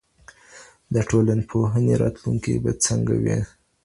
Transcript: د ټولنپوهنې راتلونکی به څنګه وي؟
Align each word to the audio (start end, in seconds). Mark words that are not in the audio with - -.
د 0.93 0.95
ټولنپوهنې 1.09 1.93
راتلونکی 2.03 2.53
به 2.63 2.71
څنګه 2.85 3.15
وي؟ 3.23 3.37